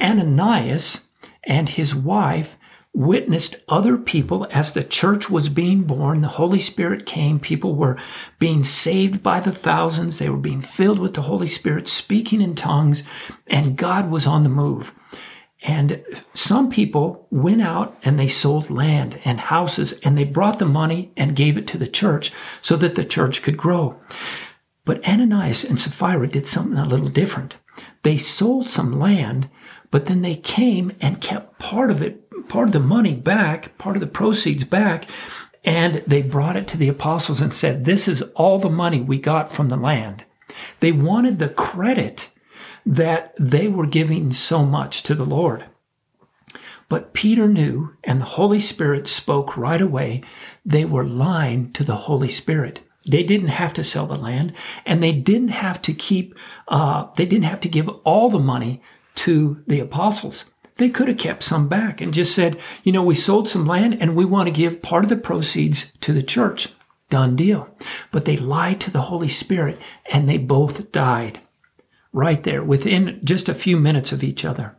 Ananias 0.00 1.02
and 1.44 1.68
his 1.68 1.94
wife 1.94 2.56
witnessed 2.92 3.54
other 3.68 3.96
people 3.96 4.48
as 4.50 4.72
the 4.72 4.82
church 4.82 5.30
was 5.30 5.48
being 5.48 5.82
born. 5.82 6.22
The 6.22 6.28
Holy 6.28 6.58
Spirit 6.58 7.06
came. 7.06 7.38
People 7.38 7.76
were 7.76 7.96
being 8.40 8.64
saved 8.64 9.22
by 9.22 9.38
the 9.38 9.52
thousands. 9.52 10.18
They 10.18 10.28
were 10.28 10.36
being 10.36 10.62
filled 10.62 10.98
with 10.98 11.14
the 11.14 11.22
Holy 11.22 11.46
Spirit, 11.46 11.86
speaking 11.86 12.40
in 12.40 12.56
tongues, 12.56 13.04
and 13.46 13.76
God 13.76 14.10
was 14.10 14.26
on 14.26 14.42
the 14.42 14.48
move. 14.48 14.92
And 15.62 16.02
some 16.32 16.70
people 16.70 17.26
went 17.30 17.60
out 17.60 17.98
and 18.02 18.18
they 18.18 18.28
sold 18.28 18.70
land 18.70 19.20
and 19.24 19.40
houses 19.40 19.92
and 20.02 20.16
they 20.16 20.24
brought 20.24 20.58
the 20.58 20.64
money 20.64 21.12
and 21.16 21.36
gave 21.36 21.56
it 21.58 21.66
to 21.68 21.78
the 21.78 21.86
church 21.86 22.32
so 22.62 22.76
that 22.76 22.94
the 22.94 23.04
church 23.04 23.42
could 23.42 23.58
grow. 23.58 24.00
But 24.84 25.06
Ananias 25.06 25.64
and 25.64 25.78
Sapphira 25.78 26.26
did 26.28 26.46
something 26.46 26.78
a 26.78 26.86
little 26.86 27.10
different. 27.10 27.56
They 28.02 28.16
sold 28.16 28.68
some 28.68 28.98
land, 28.98 29.50
but 29.90 30.06
then 30.06 30.22
they 30.22 30.34
came 30.34 30.92
and 31.00 31.20
kept 31.20 31.58
part 31.58 31.90
of 31.90 32.00
it 32.00 32.26
part 32.48 32.68
of 32.68 32.72
the 32.72 32.80
money 32.80 33.14
back, 33.14 33.76
part 33.78 33.96
of 33.96 34.00
the 34.00 34.06
proceeds 34.06 34.64
back, 34.64 35.06
and 35.64 36.02
they 36.06 36.22
brought 36.22 36.56
it 36.56 36.66
to 36.68 36.76
the 36.76 36.88
apostles 36.88 37.40
and 37.40 37.54
said, 37.54 37.84
This 37.84 38.08
is 38.08 38.22
all 38.34 38.58
the 38.58 38.70
money 38.70 39.00
we 39.00 39.18
got 39.18 39.52
from 39.52 39.68
the 39.68 39.76
land. 39.76 40.24
They 40.80 40.92
wanted 40.92 41.38
the 41.38 41.48
credit 41.48 42.30
that 42.86 43.34
they 43.38 43.68
were 43.68 43.86
giving 43.86 44.32
so 44.32 44.64
much 44.64 45.02
to 45.04 45.14
the 45.14 45.26
Lord. 45.26 45.66
But 46.88 47.12
Peter 47.14 47.46
knew, 47.46 47.94
and 48.02 48.20
the 48.20 48.24
Holy 48.26 48.58
Spirit 48.58 49.06
spoke 49.06 49.56
right 49.56 49.80
away, 49.80 50.22
they 50.64 50.84
were 50.84 51.04
lying 51.04 51.72
to 51.72 51.84
the 51.84 51.94
Holy 51.96 52.28
Spirit. 52.28 52.80
They 53.08 53.22
didn't 53.22 53.48
have 53.48 53.72
to 53.74 53.84
sell 53.84 54.06
the 54.06 54.16
land, 54.16 54.54
and 54.84 55.00
they 55.00 55.12
didn't 55.12 55.48
have 55.48 55.80
to 55.82 55.94
keep, 55.94 56.34
uh, 56.66 57.06
they 57.16 57.26
didn't 57.26 57.44
have 57.44 57.60
to 57.60 57.68
give 57.68 57.88
all 58.04 58.28
the 58.28 58.40
money 58.40 58.82
to 59.16 59.62
the 59.68 59.78
apostles. 59.78 60.46
They 60.76 60.88
could 60.90 61.06
have 61.06 61.18
kept 61.18 61.44
some 61.44 61.68
back 61.68 62.00
and 62.00 62.12
just 62.12 62.34
said, 62.34 62.58
you 62.82 62.90
know, 62.90 63.02
we 63.02 63.14
sold 63.14 63.48
some 63.48 63.66
land 63.66 63.98
and 64.00 64.16
we 64.16 64.24
want 64.24 64.48
to 64.48 64.52
give 64.52 64.82
part 64.82 65.04
of 65.04 65.10
the 65.10 65.16
proceeds 65.16 65.92
to 66.00 66.12
the 66.12 66.22
church. 66.22 66.70
Done 67.08 67.36
deal. 67.36 67.68
But 68.10 68.24
they 68.24 68.36
lied 68.36 68.80
to 68.80 68.90
the 68.90 69.02
Holy 69.02 69.28
Spirit 69.28 69.78
and 70.10 70.28
they 70.28 70.38
both 70.38 70.90
died 70.90 71.40
right 72.12 72.42
there 72.42 72.62
within 72.62 73.20
just 73.24 73.48
a 73.48 73.54
few 73.54 73.76
minutes 73.76 74.12
of 74.12 74.24
each 74.24 74.44
other. 74.44 74.76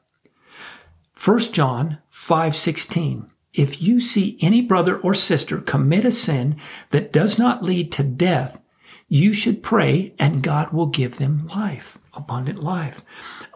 1 1.15 1.53
John 1.53 1.99
5:16 2.09 3.27
If 3.53 3.81
you 3.81 3.99
see 3.99 4.37
any 4.41 4.61
brother 4.61 4.97
or 4.97 5.13
sister 5.13 5.59
commit 5.59 6.05
a 6.05 6.11
sin 6.11 6.55
that 6.89 7.13
does 7.13 7.37
not 7.37 7.63
lead 7.63 7.91
to 7.93 8.03
death, 8.03 8.59
you 9.07 9.33
should 9.33 9.61
pray 9.61 10.13
and 10.17 10.41
God 10.41 10.71
will 10.71 10.87
give 10.87 11.17
them 11.17 11.47
life 11.47 11.97
abundant 12.13 12.63
life. 12.63 13.03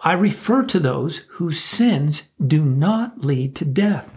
I 0.03 0.13
refer 0.13 0.63
to 0.63 0.79
those 0.79 1.19
whose 1.31 1.59
sins 1.59 2.29
do 2.45 2.63
not 2.63 3.23
lead 3.23 3.55
to 3.57 3.65
death. 3.65 4.13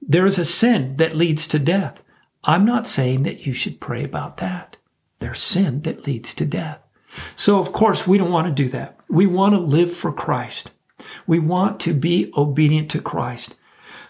There 0.00 0.26
is 0.26 0.38
a 0.38 0.44
sin 0.44 0.96
that 0.96 1.16
leads 1.16 1.46
to 1.48 1.58
death. 1.58 2.02
I'm 2.44 2.64
not 2.64 2.86
saying 2.86 3.22
that 3.22 3.46
you 3.46 3.52
should 3.52 3.80
pray 3.80 4.04
about 4.04 4.38
that. 4.38 4.76
There's 5.18 5.40
sin 5.40 5.82
that 5.82 6.06
leads 6.06 6.34
to 6.34 6.44
death. 6.44 6.81
So, 7.36 7.58
of 7.58 7.72
course, 7.72 8.06
we 8.06 8.18
don't 8.18 8.30
want 8.30 8.48
to 8.48 8.62
do 8.62 8.68
that. 8.70 8.98
We 9.08 9.26
want 9.26 9.54
to 9.54 9.60
live 9.60 9.92
for 9.92 10.12
Christ. 10.12 10.70
We 11.26 11.38
want 11.38 11.80
to 11.80 11.94
be 11.94 12.32
obedient 12.36 12.90
to 12.92 13.02
Christ. 13.02 13.56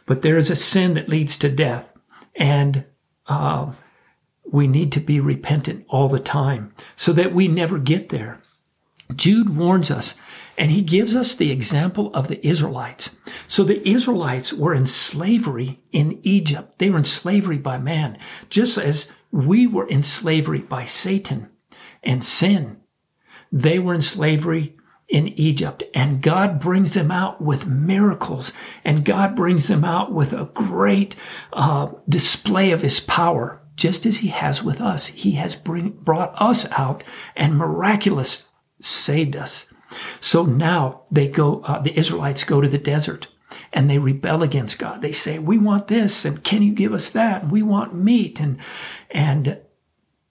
But 0.07 0.23
there 0.23 0.37
is 0.37 0.51
a 0.51 0.57
sin 0.57 0.95
that 0.95 1.09
leads 1.09 1.37
to 1.39 1.49
death. 1.49 1.93
And 2.37 2.85
uh, 3.27 3.73
we 4.45 4.67
need 4.67 4.93
to 4.93 5.01
be 5.01 5.21
repentant 5.21 5.85
all 5.89 6.09
the 6.09 6.21
time 6.21 6.75
so 6.97 7.13
that 7.13 7.35
we 7.35 7.49
never 7.49 7.79
get 7.79 8.11
there. 8.11 8.41
Jude 9.15 9.57
warns 9.57 9.91
us 9.91 10.15
and 10.57 10.71
he 10.71 10.83
gives 10.83 11.17
us 11.17 11.35
the 11.35 11.51
example 11.51 12.13
of 12.15 12.29
the 12.29 12.47
Israelites. 12.47 13.17
So 13.49 13.65
the 13.65 13.87
Israelites 13.89 14.53
were 14.53 14.75
in 14.75 14.87
slavery 14.87 15.81
in 15.93 16.21
Egypt. 16.23 16.79
They 16.79 16.91
were 16.91 16.99
in 16.99 17.05
slavery 17.05 17.59
by 17.59 17.79
man, 17.79 18.19
just 18.51 18.79
as 18.79 19.11
we 19.31 19.67
were 19.67 19.89
in 19.89 20.03
slavery 20.03 20.61
by 20.61 20.85
Satan 20.85 21.49
and 22.03 22.23
sin. 22.23 22.82
They 23.53 23.79
were 23.79 23.95
in 23.95 24.01
slavery 24.01 24.77
in 25.13 25.29
Egypt 25.39 25.83
and 25.95 26.23
God 26.23 26.59
brings 26.59 26.95
them 26.95 27.11
out 27.11 27.41
with 27.41 27.67
miracles 27.67 28.51
and 28.83 29.05
God 29.05 29.37
brings 29.37 29.69
them 29.69 29.85
out 29.85 30.11
with 30.11 30.33
a 30.33 30.47
great 30.55 31.15
uh, 31.53 31.91
display 32.09 32.71
of 32.71 32.81
his 32.81 32.99
power. 32.99 33.61
Just 33.77 34.07
as 34.07 34.19
he 34.19 34.29
has 34.29 34.63
with 34.63 34.81
us, 34.81 35.09
he 35.09 35.33
has 35.33 35.55
bring, 35.55 35.91
brought 35.91 36.33
us 36.41 36.71
out 36.73 37.05
and 37.37 37.57
miraculous 37.57 38.47
saved 38.81 39.37
us. 39.37 39.67
So 40.19 40.45
now 40.45 41.03
they 41.11 41.29
go, 41.29 41.61
uh, 41.63 41.81
the 41.81 41.97
Israelites 41.97 42.45
go 42.45 42.63
to 42.63 42.69
the 42.69 42.79
desert 42.79 43.29
and 43.71 43.91
they 43.91 43.99
rebel 43.99 44.43
against 44.43 44.79
God. 44.79 45.03
They 45.03 45.13
say, 45.13 45.39
we 45.39 45.59
want 45.59 45.89
this 45.89 46.25
and 46.25 46.43
can 46.43 46.63
you 46.63 46.73
give 46.73 46.95
us 46.95 47.11
that? 47.11 47.51
We 47.51 47.63
want 47.63 47.95
meat. 47.95 48.41
And, 48.41 48.59
and 49.11 49.59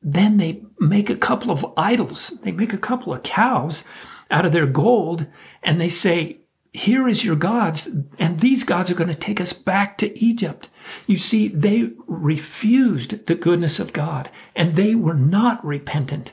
then 0.01 0.37
they 0.37 0.63
make 0.81 1.09
a 1.09 1.15
couple 1.15 1.51
of 1.51 1.65
idols. 1.77 2.29
They 2.41 2.51
make 2.51 2.73
a 2.73 2.77
couple 2.77 3.13
of 3.13 3.23
cows 3.23 3.83
out 4.29 4.45
of 4.45 4.51
their 4.51 4.67
gold 4.67 5.27
and 5.63 5.79
they 5.79 5.89
say, 5.89 6.37
here 6.73 7.05
is 7.05 7.25
your 7.25 7.35
gods, 7.35 7.89
and 8.17 8.39
these 8.39 8.63
gods 8.63 8.89
are 8.89 8.95
going 8.95 9.09
to 9.09 9.13
take 9.13 9.41
us 9.41 9.51
back 9.51 9.97
to 9.97 10.17
Egypt. 10.17 10.69
You 11.05 11.17
see, 11.17 11.49
they 11.49 11.91
refused 12.07 13.27
the 13.27 13.35
goodness 13.35 13.77
of 13.77 13.91
God, 13.91 14.29
and 14.55 14.75
they 14.75 14.95
were 14.95 15.13
not 15.13 15.65
repentant 15.65 16.31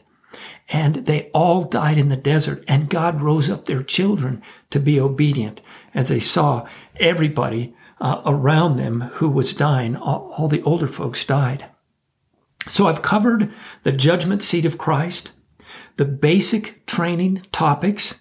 and 0.68 0.96
they 1.06 1.30
all 1.32 1.64
died 1.64 1.98
in 1.98 2.08
the 2.08 2.16
desert 2.16 2.62
and 2.68 2.90
God 2.90 3.22
rose 3.22 3.48
up 3.50 3.64
their 3.64 3.82
children 3.82 4.42
to 4.70 4.78
be 4.78 5.00
obedient 5.00 5.62
as 5.94 6.08
they 6.08 6.20
saw 6.20 6.66
everybody 6.96 7.74
uh, 8.00 8.22
around 8.26 8.76
them 8.76 9.00
who 9.14 9.28
was 9.28 9.54
dying. 9.54 9.96
All, 9.96 10.32
all 10.36 10.48
the 10.48 10.62
older 10.62 10.86
folks 10.86 11.24
died. 11.24 11.64
So 12.66 12.86
I've 12.86 13.02
covered 13.02 13.52
the 13.82 13.92
judgment 13.92 14.42
seat 14.42 14.64
of 14.64 14.78
Christ, 14.78 15.32
the 15.96 16.04
basic 16.04 16.84
training 16.86 17.46
topics, 17.52 18.20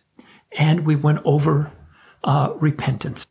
and 0.58 0.86
we 0.86 0.96
went 0.96 1.20
over 1.26 1.72
uh, 2.24 2.54
repentance. 2.56 3.26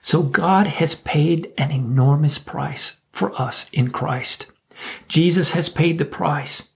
So 0.00 0.22
God 0.22 0.66
has 0.66 0.94
paid 0.94 1.52
an 1.58 1.70
enormous 1.70 2.38
price 2.38 2.98
for 3.12 3.38
us 3.40 3.68
in 3.72 3.90
Christ. 3.90 4.46
Jesus 5.08 5.50
has 5.50 5.68
paid 5.68 5.98
the 5.98 6.04
price. 6.04 6.67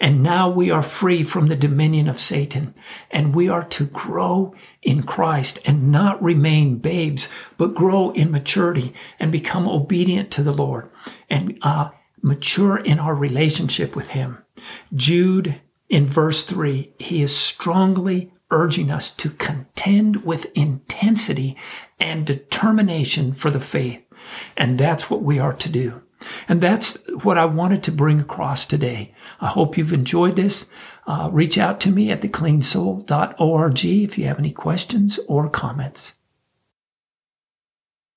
And 0.00 0.22
now 0.22 0.48
we 0.48 0.70
are 0.70 0.82
free 0.82 1.24
from 1.24 1.48
the 1.48 1.56
dominion 1.56 2.08
of 2.08 2.20
Satan 2.20 2.74
and 3.10 3.34
we 3.34 3.48
are 3.48 3.64
to 3.64 3.86
grow 3.86 4.54
in 4.82 5.02
Christ 5.02 5.58
and 5.64 5.90
not 5.90 6.22
remain 6.22 6.78
babes, 6.78 7.28
but 7.56 7.74
grow 7.74 8.10
in 8.10 8.30
maturity 8.30 8.94
and 9.18 9.32
become 9.32 9.68
obedient 9.68 10.30
to 10.32 10.42
the 10.42 10.54
Lord 10.54 10.90
and 11.28 11.58
uh, 11.62 11.90
mature 12.22 12.76
in 12.76 12.98
our 12.98 13.14
relationship 13.14 13.96
with 13.96 14.08
Him. 14.08 14.38
Jude 14.94 15.60
in 15.88 16.06
verse 16.06 16.44
three, 16.44 16.92
he 16.98 17.22
is 17.22 17.34
strongly 17.34 18.30
urging 18.50 18.90
us 18.90 19.10
to 19.10 19.30
contend 19.30 20.24
with 20.24 20.52
intensity 20.54 21.56
and 21.98 22.26
determination 22.26 23.32
for 23.32 23.50
the 23.50 23.60
faith. 23.60 24.02
And 24.56 24.78
that's 24.78 25.08
what 25.08 25.22
we 25.22 25.38
are 25.38 25.54
to 25.54 25.68
do. 25.68 26.02
And 26.48 26.60
that's 26.60 26.96
what 27.22 27.38
I 27.38 27.44
wanted 27.44 27.82
to 27.84 27.92
bring 27.92 28.20
across 28.20 28.66
today. 28.66 29.14
I 29.40 29.48
hope 29.48 29.78
you've 29.78 29.92
enjoyed 29.92 30.36
this. 30.36 30.68
Uh, 31.06 31.30
reach 31.32 31.56
out 31.58 31.80
to 31.80 31.90
me 31.90 32.10
at 32.10 32.20
thecleansoul.org 32.20 33.84
if 33.84 34.18
you 34.18 34.26
have 34.26 34.38
any 34.38 34.52
questions 34.52 35.18
or 35.26 35.48
comments. 35.48 36.17